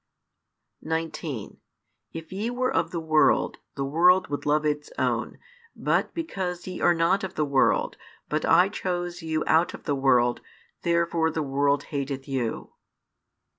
19 0.81 1.59
If 2.11 2.31
ye 2.33 2.49
were 2.49 2.73
of 2.73 2.89
the 2.89 2.99
world, 2.99 3.59
the 3.75 3.85
world 3.85 4.29
would 4.29 4.47
love 4.47 4.65
its 4.65 4.89
own: 4.97 5.37
but 5.75 6.11
because 6.15 6.65
ye 6.65 6.81
are 6.81 6.95
not 6.95 7.23
of 7.23 7.35
the 7.35 7.45
world, 7.45 7.97
but 8.27 8.43
I 8.43 8.67
chose 8.69 9.21
you 9.21 9.43
out 9.45 9.75
of 9.75 9.83
the 9.83 9.93
world, 9.93 10.41
therefore 10.81 11.29
the 11.29 11.43
world 11.43 11.83
hateth 11.93 12.27
you. 12.27 12.73